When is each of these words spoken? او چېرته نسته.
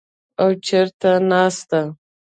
او 0.41 0.49
چېرته 0.65 1.11
نسته. 1.29 1.79